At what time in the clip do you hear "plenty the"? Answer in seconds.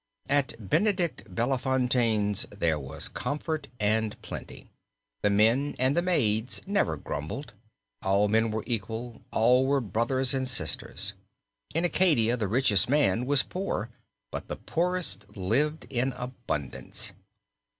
4.23-5.29